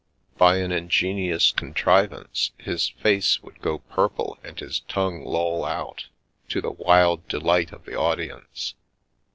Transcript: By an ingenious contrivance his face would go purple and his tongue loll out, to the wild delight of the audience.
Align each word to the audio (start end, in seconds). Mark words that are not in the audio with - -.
By 0.35 0.57
an 0.57 0.71
ingenious 0.71 1.51
contrivance 1.51 2.49
his 2.57 2.89
face 2.89 3.43
would 3.43 3.61
go 3.61 3.77
purple 3.77 4.39
and 4.43 4.59
his 4.59 4.79
tongue 4.87 5.23
loll 5.23 5.63
out, 5.63 6.07
to 6.49 6.59
the 6.59 6.71
wild 6.71 7.27
delight 7.27 7.71
of 7.71 7.85
the 7.85 7.95
audience. 7.99 8.73